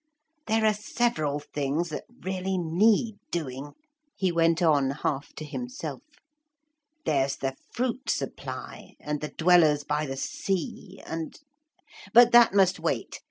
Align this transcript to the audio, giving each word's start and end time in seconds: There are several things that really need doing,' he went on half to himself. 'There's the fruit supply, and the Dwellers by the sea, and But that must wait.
There 0.47 0.65
are 0.65 0.73
several 0.73 1.39
things 1.39 1.89
that 1.89 2.05
really 2.21 2.57
need 2.57 3.19
doing,' 3.29 3.73
he 4.15 4.31
went 4.31 4.59
on 4.59 4.89
half 4.89 5.31
to 5.35 5.45
himself. 5.45 6.01
'There's 7.05 7.35
the 7.35 7.55
fruit 7.71 8.09
supply, 8.09 8.95
and 8.99 9.21
the 9.21 9.29
Dwellers 9.29 9.83
by 9.83 10.07
the 10.07 10.17
sea, 10.17 10.99
and 11.05 11.39
But 12.13 12.31
that 12.31 12.51
must 12.51 12.79
wait. 12.79 13.19